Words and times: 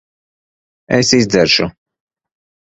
Es 0.97 1.11
izdzeršu. 1.19 1.69